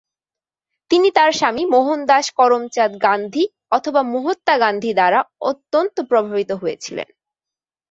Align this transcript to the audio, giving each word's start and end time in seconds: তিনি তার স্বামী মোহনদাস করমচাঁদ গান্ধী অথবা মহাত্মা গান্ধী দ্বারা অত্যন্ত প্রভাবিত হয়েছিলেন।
তিনি 0.91 1.09
তার 1.11 1.31
স্বামী 1.31 1.63
মোহনদাস 1.65 2.25
করমচাঁদ 2.31 2.93
গান্ধী 3.01 3.43
অথবা 3.71 4.01
মহাত্মা 4.13 4.55
গান্ধী 4.57 4.91
দ্বারা 4.93 5.19
অত্যন্ত 5.41 5.95
প্রভাবিত 6.09 6.51
হয়েছিলেন। 6.61 7.07